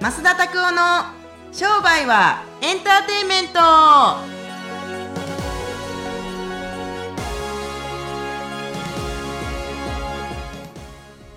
[0.00, 0.80] 増田拓夫の
[1.52, 3.58] 商売はエンターテインメント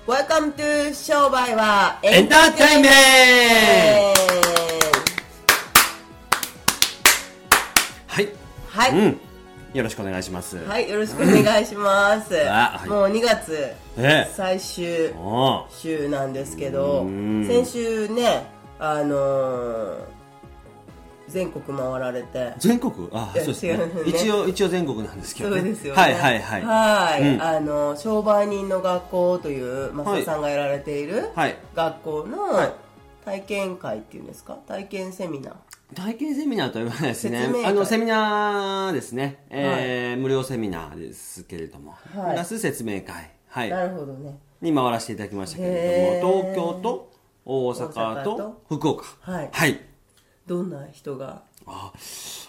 [0.10, 4.14] ワ e カムトゥ商売はエンターテインメン
[8.08, 8.30] はい。
[8.70, 9.20] はい、うん。
[9.74, 10.58] よろしくお願いします。
[10.66, 12.36] はい、よろしくお願いします。
[12.50, 12.90] あはい。
[12.90, 13.54] もう2月
[13.98, 14.32] ええ。
[14.36, 15.12] 最終
[15.70, 17.46] 週なんですけどうん。
[17.48, 18.46] 先週ね
[18.80, 19.96] あのー
[21.30, 22.54] 全国回られて。
[22.60, 22.92] 全国？
[23.12, 23.78] あ、そうですね。
[23.78, 23.86] ね。
[24.06, 25.62] 一応、一応全国なんですけどね。
[25.62, 26.02] そうですよね。
[26.02, 26.62] はいはいはい。
[26.62, 27.22] はい。
[27.36, 27.42] うん。
[27.42, 31.56] あの商売人の学校という増田さんがやられているはい。
[31.74, 32.72] 学校のはい。
[33.26, 34.58] 体験会っていうんですか？
[34.68, 35.54] 体験セミナー
[35.94, 39.46] 体験セミナーとは言わないですねあの、セミナーですね。
[39.50, 41.92] えー無料セミナーですけれども。
[41.92, 43.32] はいプラス説明会。
[43.48, 43.70] はい。
[43.70, 47.12] なるほどねに回らせていただきましたけれへども、ー東京と
[47.46, 48.64] 大阪とと？
[48.78, 49.06] 福岡。
[49.22, 49.80] はいはい。
[50.48, 51.44] どんな人が？
[51.66, 51.92] あ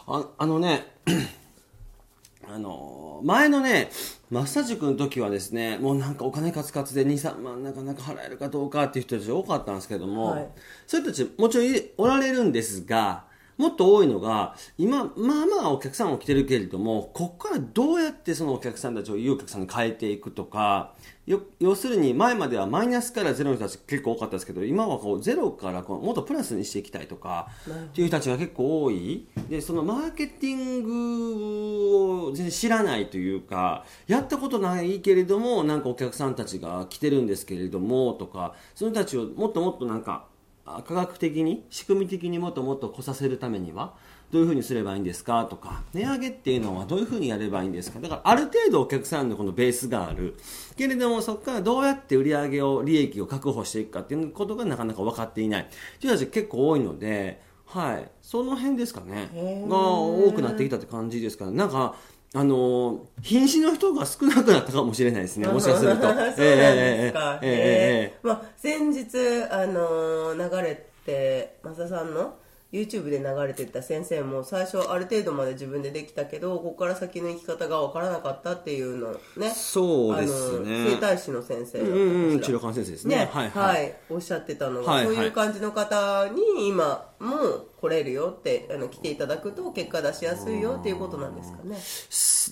[0.07, 0.87] ああのね
[2.47, 3.91] あの前のね
[4.31, 10.49] マッサージ君の時はですねもうなんかお金カツカツで23万なかなか払えるかどうかっていう人たち多かったんですけども、はい
[10.87, 13.25] そういう人たちもちろんいおられるんですが
[13.57, 20.93] もっと多いのが今まあまあお客さんも来てるけれどもここからどうやってそのお客さんたちをいいお客さんに変えていくとか
[21.27, 29.27] よ要するに前まではマイナスからゼロの人たち結構多かったですけど今はこうゼロからこうもっとプラスにしていきたいとかっていう人たちが結構多い。
[29.49, 40.34] でそのマーケティングを全然知らないというかやったことないけれどもなんかお客さんたちが来てるんですけれどもとかその人たちをもっともっとなんかあ
[40.65, 43.95] 科学的に仕組み的にもっともっと来させるためには
[44.31, 45.45] どういうふうにすればいいんですか？
[45.45, 48.01] とか値上げっていうのはどういうふうにやればいいんですか？
[48.01, 50.37] だからある程度お客さんのこのベースがある。
[50.77, 55.69] けれどもそこからどうやって売り上げを利益を確保していくかっていうことがなかなか分かっていない。
[56.01, 58.11] 人たち結構多いのではい。
[58.23, 59.29] その辺ですかね。
[59.69, 61.95] が多くなってきたって感じですからなんか
[62.37, 66.03] あの瀕死の人が少なくなったかもしれないですね、もしかすると。
[66.03, 67.39] そうなんですか。
[67.43, 72.35] えー、まあ、先日、あの流れて、増田さんの
[72.75, 80.91] YouTube で流れてた先生も最初ある程度まで自分でできたけどここから先の生き方が分からなかったっていうのねそうですね。
[80.91, 83.75] 整体師の先生うん、うん、治療官先生ですね、ね、はい、はい。
[83.77, 91.77] はい、おっしゃってたのが、はいはい、そういう感じの方に今も来れるよってあの来ていただくと結果出しやすいよっていうことなんですかね。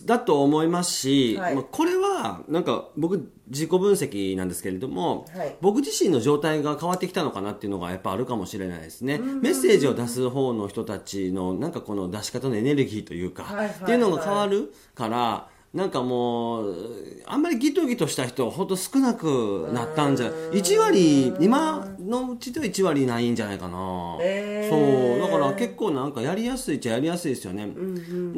[0.07, 1.55] だと思いますし、はい。
[1.55, 5.57] まあ、これはなんか僕自己分析なんですけれども、はい。
[5.61, 13.77] 僕自身の状態が変わってきたのかなっていうのがやっぱあるかもしれないですね、メッセージを出す方の人たちのなんかこの出し方のエネルギーというか、はいはいはい。
[13.77, 16.77] っていうのが変わるからなんかもう
[17.25, 24.71] あんまりギトギトした人ほんと少なくなったんじゃ1割今のうちでは1割ないんじゃないかな、へー。
[24.71, 27.69] そうだから結構なんかやりやすいっちゃやりやすいですよね、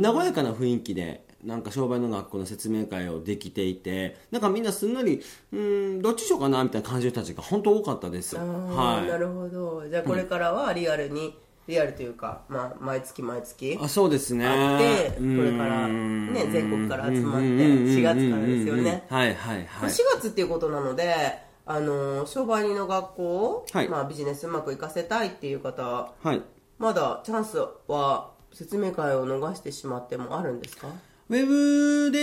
[0.00, 5.20] 和やかな雰囲気でなんか商売の学校の説明会をできていてなんかみんなすんなり
[5.52, 9.08] うんどっちしようかなみたいな感じの人たちが本当多かったですはい。
[9.08, 9.86] なるほど。
[9.86, 11.36] じゃあこれからはリアルに、
[11.66, 14.46] リアルというか、まあ、毎月毎月あそうですね。
[14.46, 19.04] あってこれからね全国から集まって4月からですよね。
[19.08, 19.90] はいはいはい。
[19.90, 21.14] 4月っていうことなので
[21.66, 23.88] あの商売人の学校を、はい。
[23.88, 26.42] まあ、ビジネスうまくいかせたいっていう方はい。
[26.78, 27.56] まだチャンス
[27.88, 30.88] は説明会を逃してしまってもあるんですか？
[31.30, 32.18] ウェブで、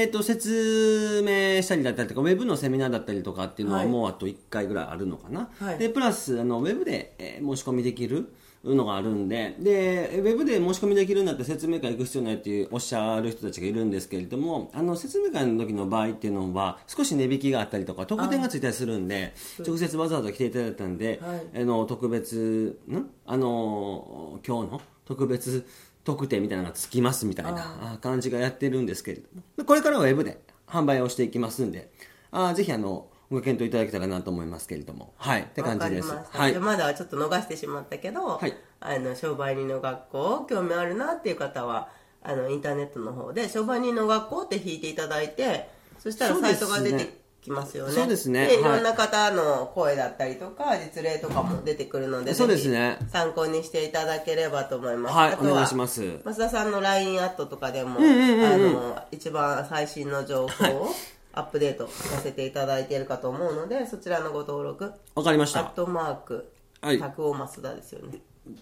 [0.00, 3.88] えー、と説明したりだったりとかウェブのセミナーだったりとかっていうのははい。
[3.88, 5.78] もうあと1回ぐらいあるのかな、はい。
[5.78, 8.30] でプラスあのウェブで、えー申し込みできる
[8.74, 19.34] のがあるんででウェブで申し込みできるんだったら説明会行く必要ないっていうおっしゃる人たちがいるんですけれどもあの説明会の時の場合っていうのは少し値引きがあったりとか特典がついたりするんで
[19.66, 21.62] 直接わざわざ来ていただいたんで、はい。
[21.62, 23.06] あの特別ん？
[23.26, 25.66] あの今日の特別
[26.04, 29.24] 特典みたいなのがつきますみたいなあ感じがやってるんですけれど
[29.58, 29.64] も。
[29.64, 31.90] これからはウェブで販売をしていきますんで
[32.30, 35.12] あぜひあのご検討いただけたらなと思いますけれども。
[35.16, 35.42] はい。
[35.42, 36.12] って感じです。
[36.30, 36.54] はい。
[36.54, 38.54] まだちょっと逃してしまったけど、はい。
[38.80, 41.88] あの商売人の学校興味あるなっていう方は
[42.22, 47.92] あのインターネットの方で商売人の学校って引いていただいてそしたらサイトが出てきますよね。
[47.92, 48.46] そうですね。
[48.46, 48.60] はい。
[48.60, 52.98] いろんな方の声だったりとか実例とかも出てくるのでそうですね。
[53.08, 55.34] 参考にしていただければと思います、はい。
[55.34, 56.18] お願いします。
[56.24, 58.44] 増田さんの LINE アットとかでも、んうんうんうん。
[58.44, 60.88] あの一番最新の情報を
[61.36, 64.92] アップデートさせていただいているかと思うのでそちらのご登録。
[65.14, 65.60] わかりました。
[65.60, 66.50] アットマーク、
[66.80, 66.98] はい。
[66.98, 68.18] 拓夫増田ですよね。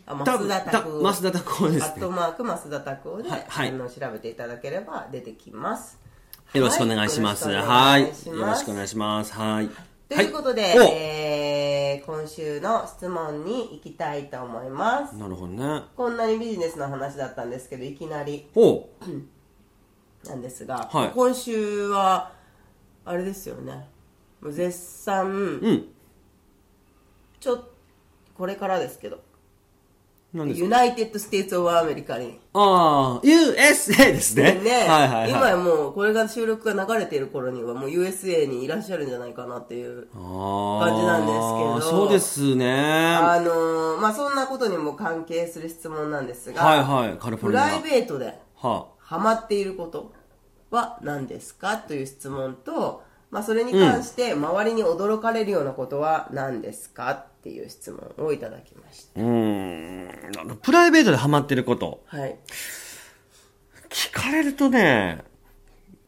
[0.06, 1.03] あ、た増田拓夫。
[1.03, 1.85] た増田拓夫ですね。
[1.87, 3.69] アットマーク増田拓夫で、はいはい。
[3.69, 5.99] あの調べていただければ出てきます。
[6.53, 7.49] よろしくお願いします。
[7.49, 8.03] はいはい。
[8.03, 9.32] よろしくお願いします。
[9.35, 9.71] はい。
[10.09, 10.82] ということで、はいお。
[10.82, 11.75] えーえー
[12.06, 15.17] 今週の質問に行きたいと思います。
[15.17, 15.85] なるほどね。
[15.97, 18.49] こんなにビジネスの話だったんですけどいきなり。
[18.53, 18.91] ほ
[20.26, 21.11] なんですが、はい。
[21.15, 22.32] 今週は
[23.05, 23.89] あれですよね。
[24.41, 25.89] もう絶賛、ううん。
[27.41, 27.62] ちょっ
[28.37, 29.21] これからですけど。
[30.33, 30.65] 何ですか？
[30.65, 32.41] United States of America に。
[32.55, 34.55] ああ USA ですね。
[34.65, 35.31] ね、はいはいはい。
[35.31, 41.39] 今やもうこれが収録が流れている頃にはもう USA にいらっしゃるんじゃないかなっていう感感じなんです
[41.83, 41.99] けど。
[41.99, 43.15] そうですね。
[43.15, 47.19] あのーまあそんなことにも関係する質問なんですが、はいはい。
[47.19, 47.65] カリフォルニア。
[47.67, 50.12] プライベートではハマっていること
[50.75, 51.79] は何ですか？
[51.79, 57.11] という質問と、まあ、それに関して周りに驚かれるようなことは何ですか？
[57.12, 60.56] っていう質問をいただきましあうーん。
[60.62, 62.03] プライベートでハマってること。
[62.11, 62.37] たはい。
[63.88, 65.23] 聞かれるとね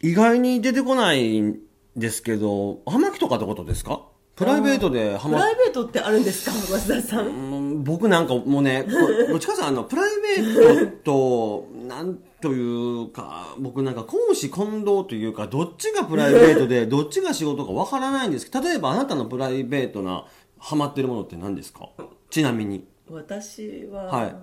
[0.02, 1.58] 意外に出てこないん
[1.96, 4.02] ですけどハマキとかってことですか？
[4.34, 6.52] プライベートでハマっプライベートってあるんですか？
[6.52, 7.26] 増田さん。
[7.26, 8.90] うん僕なんかもうね、こ
[9.30, 20.24] どっちかというとあの、プライベートと、なんというか、僕なんか公私混同というか、どっちがプライベートで、どっちが仕事かわからないんですけど、例えばあなたのプライベートな、
[20.58, 21.88] ハマってるものって何ですか？
[22.30, 22.86] ちなみに。
[23.10, 24.36] 私は、はい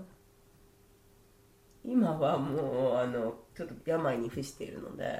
[1.85, 5.19] 今はもうあのちょっと病に伏しているので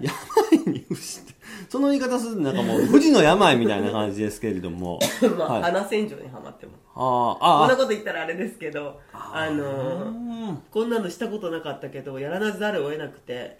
[0.53, 1.33] 病に伏して。
[1.67, 4.97] その言い方するとなんかもう、富士の病みたいな感じですけれども。
[5.37, 5.61] まあ、はい。
[5.61, 10.09] あ花洗浄にはまってますあ、こああ、んなこと言ったらあれですけどあのう
[10.51, 13.59] んこんなのしたことなかったけどやらざるを得なくて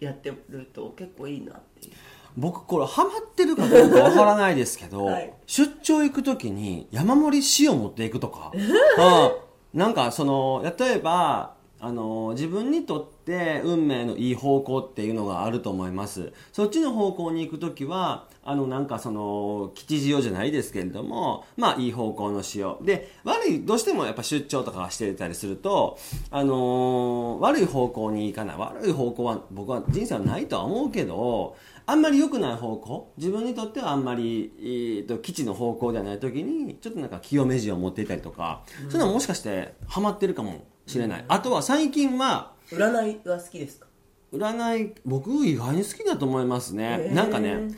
[0.00, 1.94] やってると結構いいなっていう。
[2.36, 5.32] 僕これハマってるかどうかわからないですけど、 はい。
[5.46, 11.53] 出張行く時に山盛り塩持っていくとか、うん、なんかその例えば
[11.84, 16.32] あの自分にとって運命のいい方向っていうのがあると思います。
[16.50, 25.98] そっちの方向に行く時はあのなんかその吉祥じゃないですけれどもまあいい方向の塩で悪いどうしてもやっぱ出張とかしてたりすると
[26.30, 28.56] あの悪い方向に行かない。
[28.56, 31.54] 悪い方向は僕は人生はないとは思うけど
[31.84, 42.88] あんまり良くない方向自分にとってはあんまり、えー、と基地の方向ではない時にちょっとなんか清め字を持っていたりとか、そういうのはもしかしてハマってるかもしれない、あとは最近は占
[43.24, 43.86] いは好きですか？
[44.32, 47.14] 占い僕意外に好きだと思いますね、へー。
[47.14, 47.68] なんかね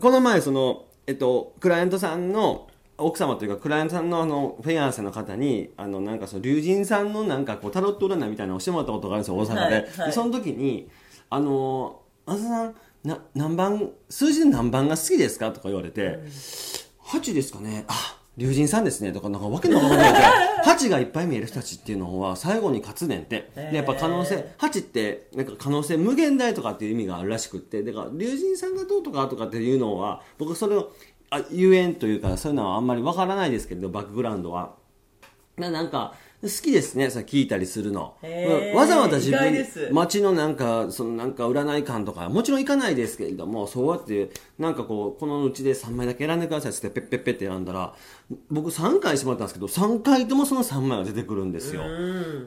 [0.00, 10.06] この前その、えっと、クライアントさんの奥様というかクライアントさんのあのフェアンセの方にあのなんかその龍神さんのなんかこうタロット占いみたいなのをしてもらったことがあるんですよ大阪で,、はいはい。
[10.06, 10.88] でその時に
[11.30, 12.74] 「あのあずさん
[13.04, 16.18] な何番数字で何番が好きですか?」とか言われて
[17.04, 17.84] 「8ですかね。
[17.88, 20.18] あ龍神さんですね」とかなんかわけのわからないで
[20.64, 23.50] 8 がいっぱい見える人たちっていうのは最後に勝つねんって。
[23.54, 27.82] でやっぱ可能性8ってなんか可能性無限大とかっていう意味があるらしくって。
[27.82, 30.92] だから龍神さんがどうとかとかっていうのは僕それを
[31.30, 34.74] あ言えんというかそういうのはあんまりわからないですけれどバックグラウンドは。
[35.56, 38.14] ななんか好きですねそれ聞いたりするの、
[38.74, 47.94] わざわざ自分街のなんかそのなんか占い館とかもちろん行かないですけれどもそうやってなんかこうこのうちで3枚だけ選んでくださいってペッペッペッって選んだら
[48.48, 51.82] 僕3回してもらったんですけど3回ともその3枚が出てくるんですよ。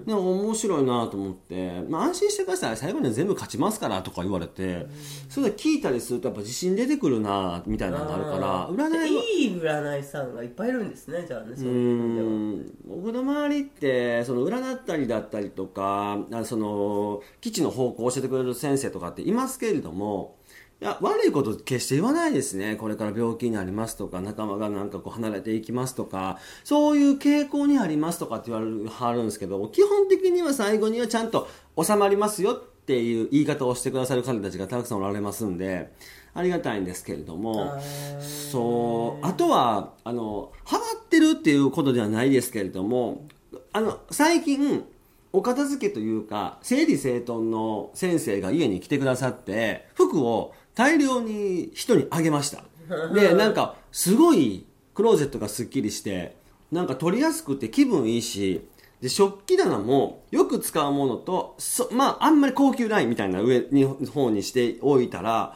[0.05, 2.77] でも面白いなと思って、まあ、安心してください。
[2.77, 4.87] 最後には全部勝ちますからとか言われて
[5.29, 20.35] それで聞いたりするとやっぱ自信出てくるなみたいなのがあるから占いはいい占い師さんがいっぱいいるんですねじゃあねそうういう僕の周りってその占ったりだったりとかあその基地の方向を教えてくれる先生とかっていますけれども
[20.83, 22.75] いや悪いこと決して言わないですね。
[22.75, 31.47] これから病気になりますとか仲間がなんかこう離れていきますとかそういう傾向にありますとかって言われるはるんですけど基本的には最後にはちゃんと
[31.81, 35.93] 収まりますよっていう言い方をしてくださる方たちがたくさんおられますんで
[36.33, 37.79] ありがたいんですけれども
[38.19, 43.25] そうあとはあのハマってるっていうことではないですけれども
[43.71, 44.83] あの最近
[45.31, 52.63] お片付けというか整理整頓の先生が家に来てくださって服を大量に人にあげました。
[53.13, 56.35] でなんかすごいクローゼットがすっきりして
[56.71, 58.67] なんか取りやすくて気分いいし
[59.01, 65.55] で食器棚もよく使うものとそまああんまり高級ラインみたいな上に方にしておいたら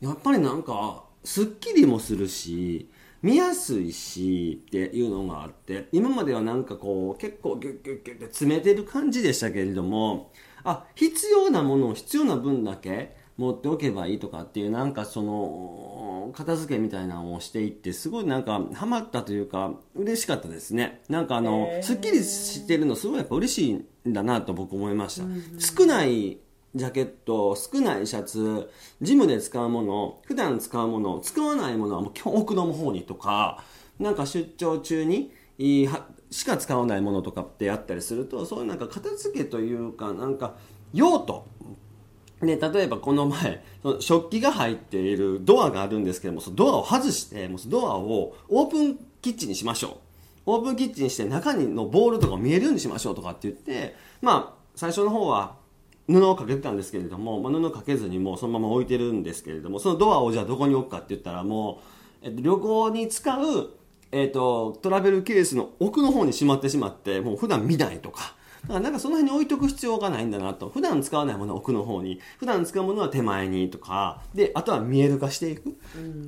[0.00, 2.90] やっぱりなんかすっきりもするし
[3.22, 10.30] 見やすいしっていうのがあって今まではなんかこう結構ギュッギュッギュッって詰めてる感じでしたけれども
[10.62, 21.02] あ必要なものを必要な分だけ持っておけばいいとかっていうなんかその片付けみたいなのをしていってすごいなんかハマったというか嬉しかったですね。
[21.08, 23.72] なんかあのすっきりしてるのすごいやっぱ嬉しい
[24.08, 25.26] んだなと僕思いました。
[25.58, 26.38] 少ない
[26.74, 28.68] ジャケット、少ないシャツ、
[29.00, 33.62] ジムで使うもの、普段使うもの、使わないものはもう奥の方にとか、
[34.00, 40.56] なんか出張中に、いいはしか使わないものとかってあったりすると、そういうなんか片付けというか、なんか
[40.92, 41.46] 用途、
[42.46, 49.90] で例えばこの前その食器が入っているドアがあるんですけどもそのドアを外してもうドアをオープンキッチンにしましょう。
[50.46, 55.56] オープンキッチンにして中にのボールとか見えるようにしましょうとかって言ってまあ最初の方は
[56.06, 61.80] 布をかけてたんですけれども、まあ、布かけずにもうそのまま置いてるんですけれどもそのドアをじゃあどこに置くかって言ったらも
[62.22, 63.70] う、えっと、旅行に使う、
[64.12, 70.68] えっと、トラベルケースの奥の方にしまってしまってもう普段見ないとかだからなんかその辺に置いとく必要がないんだなと。
[70.68, 75.76] 普段使わないものは奥の方に、普段使うものは手前にとか、で、あとは見える化していく。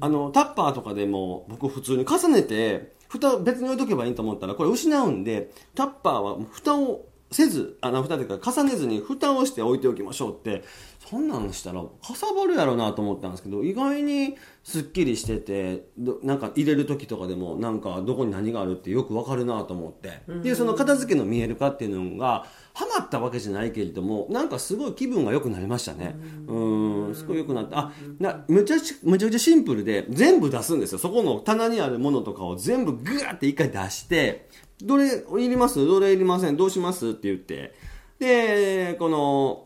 [0.00, 10.62] あの、タッパーとかでも僕普通に重ねて、蓋別に置いとけばいいと思ったらこれ失うんで、タッパーは蓋をせず、あの、蓋というか重ねずに蓋をして置いておきましょうって、
[11.08, 20.20] そんなんしたらかさばるやろうなと思ったんですけど、意外にすっきりしてて、どなんか入れる時とかでもなんかどこに何があるってよくわかるなと思って。
[20.42, 26.16] で、その片付けの見える化っていうのが、ハマったわけじゃないけれども、なんかすごい気分が良くなりましたね。
[26.48, 27.78] うん、すごい良くなった。
[27.78, 30.98] あ、な、むちゃくちゃ、むちゃくちゃシンプルで、全部出すんですよ。
[30.98, 34.48] そこの棚にあるものとかを全部グワーって一回出して、
[34.82, 35.86] どれいります？
[35.86, 36.56] どれいりません？
[36.56, 37.10] どうします？
[37.10, 37.72] って言って。
[38.18, 39.65] で、この、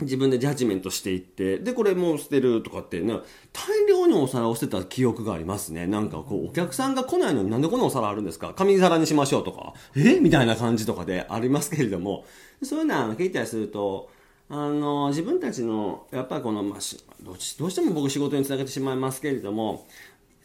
[0.00, 3.14] 自分でジャッジメントしていって、で、これもう捨てるとかってね、
[3.52, 5.86] 大量にお皿を捨てた記憶がありますね。
[5.86, 8.52] なんかこう、お客さんが来ないのになんでこのお皿あるんですか？
[8.54, 10.20] 紙皿にしましょうとか、え？
[10.20, 12.26] みたいな感じとかでありますけれども、
[12.62, 14.10] そういうのは聞いたりすると、
[14.50, 19.86] あの、自分たちの、やっぱりこの、まあ、しどうしどうしても僕仕事につなげてしまいますけれども、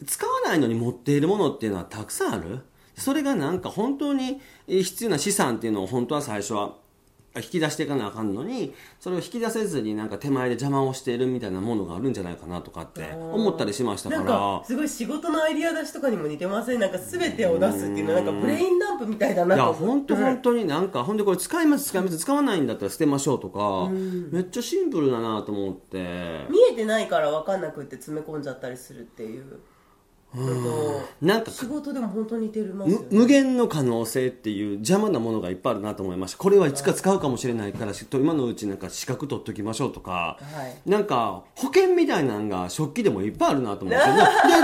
[0.06, 2.60] 使わないのに持っているものっていうのはたくさんある？
[2.96, 6.76] それがなんか本当に必要な資産っていうのを本当は最初は
[7.36, 14.22] 引き出していかなあかんのにそれを引き出せずになんか手前で邪魔をしているみたいなものがあるんじゃないかなとかって思ったりしましたから。
[14.24, 16.80] かすごい仕事のアイディア出しとかにも似てません？
[16.80, 23.88] なんか全てを出すっていうのはなんかブレインランプみたいだないや本当本当になんかほんでこれ使います使います使わないんだったら捨てましょうとか
[24.30, 26.46] めっちゃシンプルだなと思って。
[26.50, 29.60] 見えてないから分かんなくって詰め込んじゃったりするっていう
[31.20, 36.38] なんか仕事でも本当に似てますよむね無限の可能性っていう邪魔なものがいっぱいあるなと思いました。
[36.38, 40.90] これはいつか使うかもしれないからし今のうちなんか資格取っときましょうとか、はい。
[40.90, 44.18] なんか保険みたいなのが食器でもいっぱいあるなと思ってでで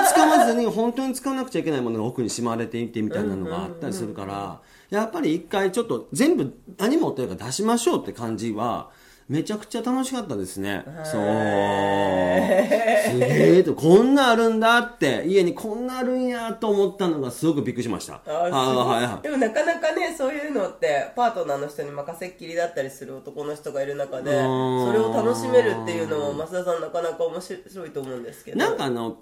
[0.08, 4.60] 使わずに本当に使わなくちゃいけないものが奥にしまわれていてみたいなのがあったりするから
[4.90, 8.90] やっぱり一回ちょっと全部何持ってるか出しましょうって感じは
[9.28, 10.84] めちゃくちゃ楽しかったですね。
[11.04, 11.22] そう。
[13.12, 18.22] すげえと、こんなあるんだって、家にこんなあるんやと思ったのがすごくびっくりしました。
[18.26, 18.50] あはい
[19.04, 19.22] はい。
[19.22, 29.18] でもなかなかねそういうのってパートナーの人に任せっきりだったりする男の人がいる中でんそれを楽しめるっていうのも増田さんなかなか面白いと思うんですけどなんかあの、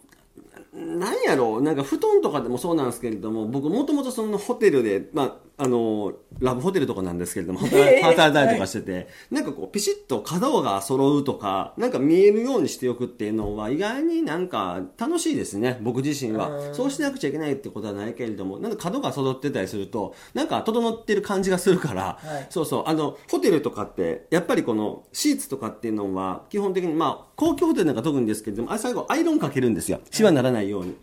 [0.72, 16.74] なんやろう、なんか布団とかでもそうなんですけれども、僕もともとそのホテルで、まあ、あの、ラブホテルとかなんですけれども、働いたりとかしてて、なんかこう、ピシッと角が揃うとか、なんか見えるようにしておくっていうのは、意外になんか楽しいですね、僕自身は。
[16.74, 30.00] そうしなくちゃいけないってことはないけれども、なんか角が揃ってたりすると、なんか整ってる感じがするから、はいそうそう、あの、ホテルとかって、やっぱりこのシーツとかっていうのは、基本的に、まあ、公共ホテルなんか特にですけれども、あれ最後アイロンかけるんですよ。
[30.10, 30.96] シワにならないように。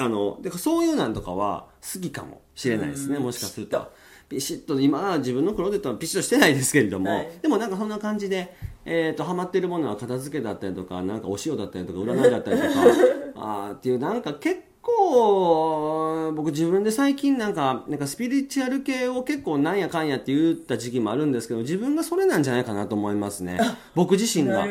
[0.00, 3.92] あの、でそういうなんとかは好きかもしれないですね、もしかすると。
[4.30, 8.54] ビシッと、今は自分のクローゼットはピシッとしてないですけれども、はいでもなんかそんな感じで、
[8.84, 12.70] えっ、と、ハマってるものは片付けだったりとか、なんかお塩だったりとか、占いだったりとか、
[13.34, 23.58] あーっていう、なんか結構、僕自分で最近なんか、なんかスピリチュアル系を結構なんやかんやって言った時期もあるんですけど、自分がそれなんじゃないかなと思いますね。
[23.96, 24.64] 僕自身が。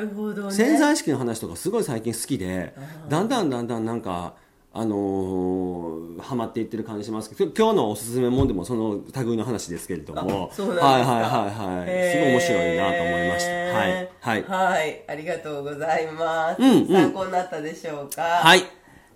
[0.52, 2.74] 潜在意識の話とかすごい最近好きで、
[3.10, 4.36] だんだんだんだんなんか、
[4.72, 12.12] あのーハマっていってる感じしますけど、今日のおすすめもんでもその類の話ですけれども、はいはいはいはい。
[12.12, 13.52] すごい面白いなと思いました。
[13.52, 14.10] はい。
[14.20, 14.44] はい。
[14.44, 18.22] はい、ありがとうございます、うんうん参考になったでしょうか？
[18.22, 18.64] はい。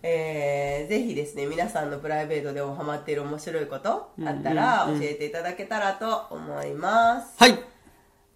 [0.01, 7.60] えーぜひですね皆さんのプライベートでもハマっている面白いことあったら教えていただけたらと思います、はい。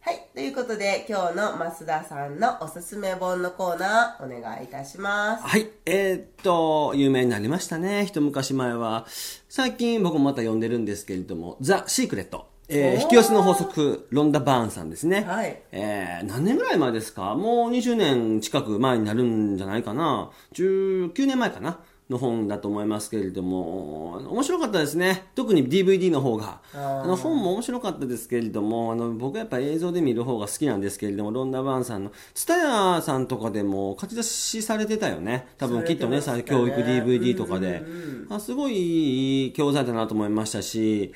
[0.07, 5.67] はいということで今日の増田さんのおすすめ本のコーナーお願いいたしますはい。
[5.85, 8.05] えーっと、有名になりましたね。
[8.05, 9.05] 一昔前は。
[9.49, 12.47] 最近僕もまた読んでるんですけれども、ザ・シークレット。
[12.69, 15.25] えー引き寄せの法則、ロンダ・バーンさんですね。
[15.27, 17.35] はいえー何年ぐらい前ですか？
[17.35, 20.31] もう20年近く前になるんじゃないかな。
[20.53, 21.79] 19年前かな。
[22.09, 25.25] の本だと思いますけれども、面白かったですね。
[25.35, 26.61] 特に DVD の方が。
[26.73, 35.47] あの本も面白かったですけれども、あの僕はやっぱり映像で見る方が好きなんですけれども、ロンダ・バーンさんの、ツタヤさんとかでも書き出しされてたよね。
[35.57, 37.83] 多分きっとね、されてま教育 DVD とかで。
[38.29, 41.13] あすごいいい教材だなと思いましたし、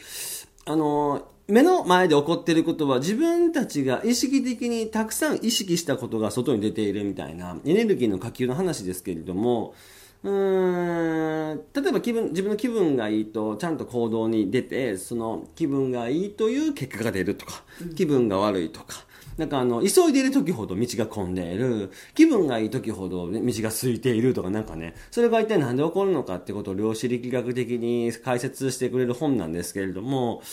[0.66, 9.74] あの、目の前で起こっていることは自分たちが意識的にたくさん意識したことが外に出ているみたいなエネルギーの波及の話ですけれども、
[10.24, 17.63] うーん例えば気分自分の気分がいいとちゃんと行動に出てその気分がいいという結果が出るとか、
[17.96, 19.06] 気分が悪いとか
[19.38, 30.44] なんかあの急いでいる時ほど道が混んでいる気分がいい時ほど、ね、道が空いているとかなんかねそれが一体何で起こるのかってことを量子力学的に解説してくれる本なんですけれども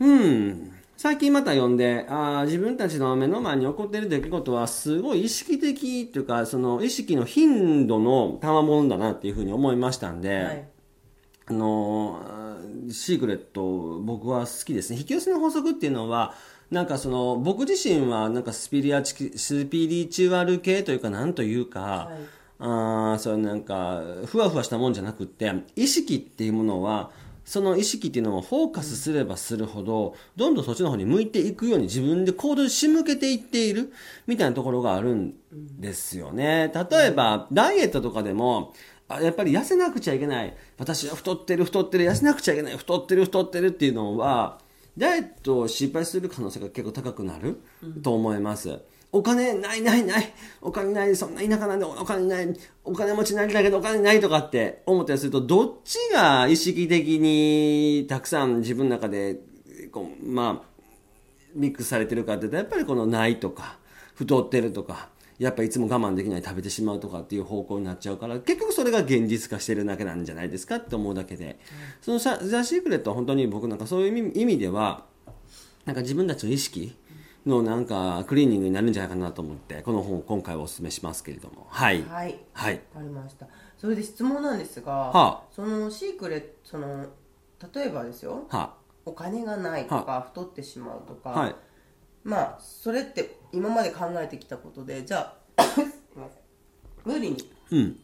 [0.00, 0.72] うん。
[1.04, 10.68] 最近また読んで、あー自分たちの目の前に起こっている出来事はすごい意識的というか、その意識の頻度の賜物だなっていうふうに思いましたんで、はい。
[11.44, 14.98] あのーシークレット僕は好きですね。
[14.98, 16.32] 引き寄せの法則っていうのは
[16.70, 22.12] なんかその僕自身はなんかスピリアチスピリチュアル系というかなんというか、
[22.58, 27.10] あーそういうなんかふわふわしたもんじゃなくって意識っていうものは
[27.44, 33.92] その意識っていうのをフォーカスすればするほど、どんどんそっちの方に向いていくように自分で行動に仕向けていっている
[34.26, 36.72] みたいなところがあるんですよね。
[36.74, 38.72] 例えば、ダイエットとかでも、
[39.08, 40.56] やっぱり痩せなくちゃいけない。
[40.78, 44.60] 私は太ってる、太ってる、痩せなくちゃいけない、太ってる、太ってるっていうのは、
[44.96, 47.60] ダイエットを失敗する可能性が結構高くなる
[48.02, 48.80] と思います。
[49.16, 50.32] お金ないないない。
[50.60, 59.38] お金ないそんな田舎なんでお金ないお金持ちになりたいけどお金ないとかって思ったりするとどっちが意識的にたくさん自分の中で
[59.92, 60.68] こうまあ
[61.54, 63.78] ミックスされてるかってやっぱりこのないとか
[64.14, 71.58] 太ってるとかやっぱいつも我慢できない食べてしまうとかっていう方向になっちゃうから結局それが現実化してるだけなんじゃないですかって思うだけで、
[72.00, 75.04] そのザ・ザシークレットは本当に僕なんかそういう意味意味では
[75.84, 76.96] なんか自分たちの意識
[77.46, 81.66] のなんかクリーニングになるんじゃないかなと思ってこの本を今回はお勧めしますけれども。
[81.68, 82.02] はい。
[82.04, 82.38] はい。
[82.52, 82.74] はい。
[82.94, 83.46] わかりました。
[83.76, 85.42] それで質問なんですが、はあ。
[85.54, 87.06] そのシークレットその
[87.74, 88.46] 例えばですよ。
[88.48, 88.74] は
[89.06, 91.54] お金がないとか太ってしまうとか、はい。
[92.22, 95.62] まあそれって今まで考えてきたことでじゃあ
[97.04, 97.50] 無理に。
[97.70, 98.00] うん。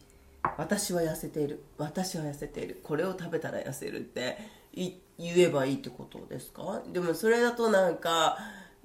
[0.58, 1.64] 私は痩せている。
[1.78, 2.80] 私は痩せている。
[2.82, 4.38] これを食べたら痩せるって
[4.74, 6.82] い言えばいいってことですか？
[6.92, 8.38] でもそれだとなんか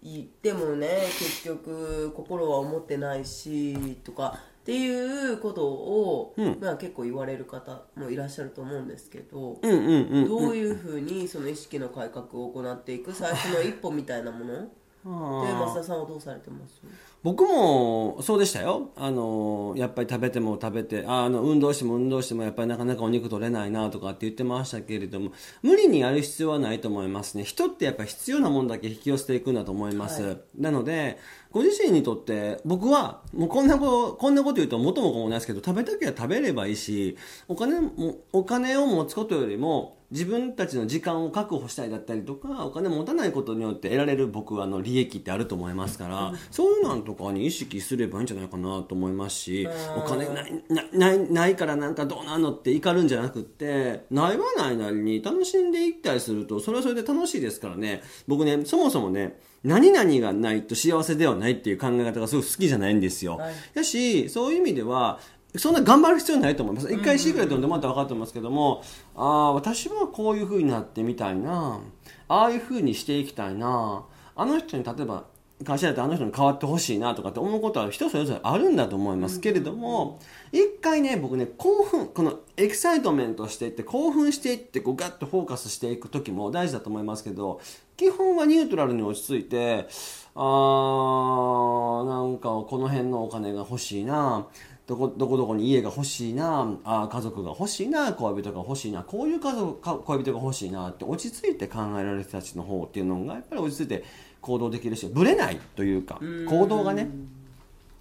[0.06, 0.88] 言ってもね
[1.18, 6.58] 結局心は思ってないしとかっていうことを、うん。
[6.60, 10.28] まあ、結構言われる方もいらっしゃると思うんですけど、うんうんうん。
[10.28, 14.68] どういうふうにその意識の改革を行っていく最初の一歩みたいなもの
[15.06, 16.82] で増田さんはどうされてます？
[17.22, 18.90] 僕もそうでしたよ。
[18.96, 27.44] あのやっぱり食べても食べてああの運動しても運動してもやっぱりなかなかお肉取れないなとかって言ってましたけれども無理にやる必要はないと思いますね。
[27.44, 30.38] 人ってやっぱり必要なもんだけ引き寄せていくんだと思います、はい。
[30.58, 31.20] なので
[31.56, 58.04] ご自身にとって僕はもうこんなことこんなこと言うと元も子もないですけど食べたきゃ食べればいいしお金もお金を持つことよりも自分たちの時間を確保したいだったりとかお金持たないことによって得られる僕はあの利益ってあると思いますから、そういうのとかに意識すればいいんじゃないかなと思いますしお金ないなないないからなんかどうなんのって怒るんじゃなくってないはないなりに楽しんでいったりするとそれはそれで楽しいですからね。
[58.28, 63.38] 僕ねそもそもね何々がないと幸せではないっていう考え方がすごく好きじゃないんですよ。
[63.38, 65.20] はいだしそういう意味では
[65.58, 66.92] そんな頑張る必要ないと思います。
[66.92, 68.84] 一回シークレットでもらったら分かってますけども、
[69.16, 71.80] ああ、私はこういう風になってみたいな、
[72.28, 74.04] ああいう風にしていきたいな、
[74.36, 75.26] あの人に例えば、
[75.64, 80.20] 会社だとあの人に変わってほしいなとかって思うことは人それぞれあるんだと思いますけれども、
[80.52, 87.62] 一回ね、僕ね、興奮、この excitement していって、興奮していって、こうガッとフォーカスしていく時も大事だと思いますけど、
[87.96, 89.88] 基本はニュートラルに落ち着いて、
[90.36, 94.48] あー、なんかこの辺のお金が欲しいな、
[94.88, 104.04] どこどこどこに家が欲しいなあ家族が欲しいな恋人が欲しいなこういう家族恋人が欲しいなって落ち着いて考えられる人たちの方っていうのがやっぱり落ち着いて
[104.46, 107.10] 行動できるしぶれないというか行動がね。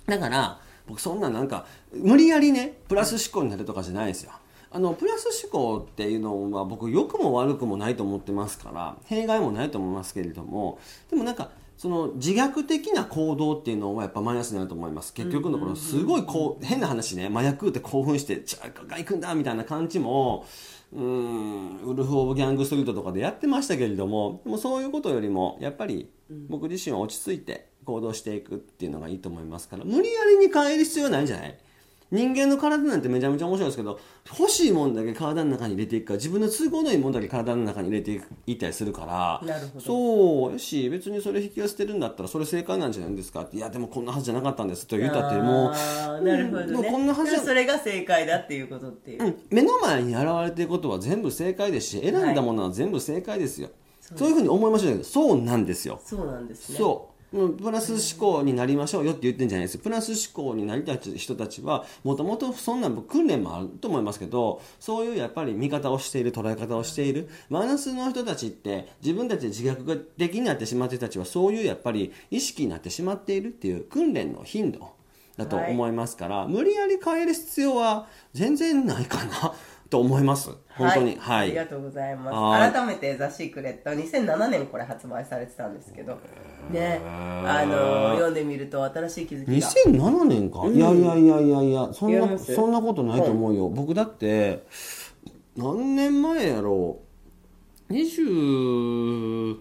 [0.05, 4.33] だから僕そんななんか無理やりねプラス思考になるとかじゃないですよ。
[4.71, 10.79] あのプラス思考っていうのは僕良くも悪くもないと思ってますから弊害もないと思いますけれども
[11.09, 15.15] でもなんかその自虐的な行動っていうのはやっぱマイナスになると思います。
[15.15, 20.45] 結局のところすごいこう変な話ね麻薬って興奮して「じゃあが行くんだ」みたいな感じも
[20.95, 21.81] うーん。
[21.85, 26.09] ウルフ・オブ・ギャング・ストリートとかでやってましたけれどもでもそういうことよりもやっぱり
[26.49, 31.59] 僕自身は落ち着いて行動していくっていうのがいいと思いますから無理やりに変える必要はないんじゃない？
[32.15, 33.99] 人間の体なんてめちゃめちゃ面白いですけど
[34.39, 43.43] 欲しいもんだけ体の中に入れていくから自分の都合のいいもんだけ体の中に入れていったりするからそうよし別にそれ引き寄せてるんだったらそれ正解なんじゃないですか？
[43.43, 53.71] っていやでもこんなはずじゃなかったんですと言ったってもうなるほどね、もうこんなはずじゃそれが正解だっていうことっていう、うん目の前に現れていることは全部正解ですし選んだものは全部正解ですよ、
[54.17, 56.01] そういうふうに思いましたけどそうなんですよ。
[56.05, 56.79] そうなんですね。
[56.79, 59.79] そううんプラス思考になりましょうよって言ってんじゃないです。
[59.79, 67.29] プラス思考になりたい人たちはもともとそんな訓練もあると思いますけどそういうやっぱり見方をしている捉え方をしている。
[67.51, 74.93] マイナスの人たちって自分たちで自覚的になってしまっている人たちはそういうやっぱり意識になってしまっているっていう訓練の頻度
[75.37, 79.53] だと思いますから、無理やり変える必要は全然ないかな
[79.91, 80.51] と思います。
[80.77, 81.17] 本当に。
[81.19, 82.17] はい、ありがとうございはい。
[82.17, 86.19] ます改めて「ザ・シークレット」2007年これ発売されてたんですけど
[86.71, 87.01] ね。
[87.47, 89.69] あの読んでみると新しい気づきが。
[89.69, 94.65] 2007年か、いやいやいやいやいやそんなそんなことないと思うよ、僕だって
[95.57, 97.01] 何年前やろ
[97.91, 99.59] う？20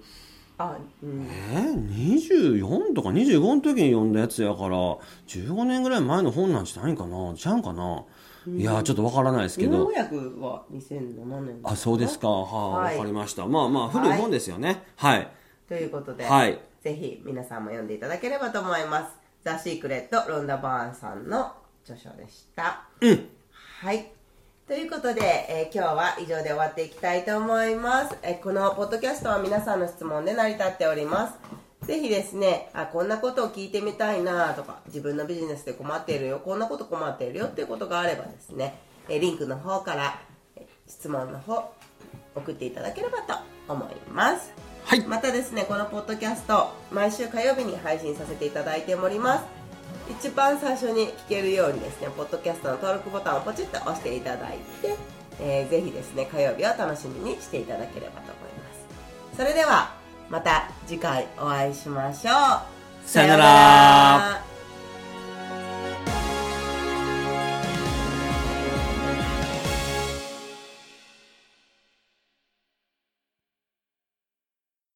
[0.57, 1.27] あうん。
[1.51, 1.57] え
[2.05, 4.77] ？24とか？25の時に読んだやつやから
[5.27, 7.33] 15年ぐらい前の本なんじゃないかな？
[7.35, 8.05] ちゃうんかな、
[8.47, 11.59] いやちょっとわからないですけ日ど本訳は2007年。
[11.63, 12.29] あそうですか。
[12.29, 12.97] はあ、はい。
[12.97, 13.45] わかりました。
[13.45, 14.13] まあまあ古い。
[14.13, 14.83] 本ですよね。
[14.95, 15.27] はい、
[15.67, 22.83] ということで、はいぜひ皆さんも読んでいただければと思います「ザ・シークレット」ロンダ・バーンさんの著書でした。
[23.01, 23.29] うん。
[23.81, 24.11] はい。
[24.67, 31.85] ということで、えー今日は以上で終わっていきたいと思います、えーこのポッドキャストは皆さんの質問で成り立っております。
[31.85, 40.19] ぜひですねあこんなことを聞いてみたいなとか自分のビジネスで困っているよこんなこと困っているよっていうことがあればですね、えーリンクの方から、
[40.55, 41.73] えー質問の方
[42.35, 43.35] 送っていただければと
[43.67, 44.51] 思います
[44.85, 45.05] はい。
[45.05, 49.45] またですねこのポッドキャスト毎週火曜日に配信させていただいております。
[50.09, 54.95] 一番最初に聞けるようにですねポッドキャストの登録ボタンをポチッと押していただいて、
[55.39, 58.73] えーぜひですね火曜日を楽しみにしていただければと思いま
[59.31, 59.37] す。
[59.37, 59.93] それでは
[60.29, 63.07] また次回お会いしましょう。
[63.07, 64.52] さよなら